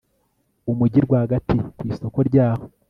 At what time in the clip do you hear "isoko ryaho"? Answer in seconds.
1.91-2.63